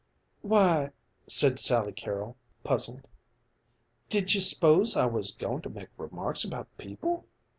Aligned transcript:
"Why," 0.41 0.93
said 1.27 1.59
Sally 1.59 1.91
Carol, 1.91 2.35
puzzled, 2.63 3.07
"did 4.09 4.33
you 4.33 4.41
s'pose 4.41 4.97
I 4.97 5.05
was 5.05 5.35
goin' 5.35 5.61
to 5.61 5.69
make 5.69 5.89
remarks 5.95 6.43
about 6.43 6.75
people?" 6.79 7.27